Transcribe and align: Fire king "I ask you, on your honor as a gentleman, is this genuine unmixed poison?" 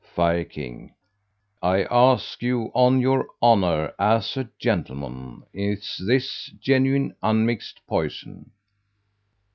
Fire 0.15 0.45
king 0.45 0.95
"I 1.61 1.83
ask 1.83 2.41
you, 2.41 2.71
on 2.73 3.01
your 3.01 3.27
honor 3.39 3.93
as 3.99 4.35
a 4.35 4.49
gentleman, 4.57 5.43
is 5.53 6.01
this 6.03 6.51
genuine 6.59 7.15
unmixed 7.21 7.81
poison?" 7.85 8.49